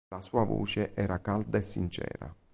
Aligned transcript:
La 0.07 0.19
sua 0.19 0.45
voce 0.45 0.95
era 0.95 1.21
calda 1.21 1.59
e 1.59 1.61
sincera. 1.61 2.35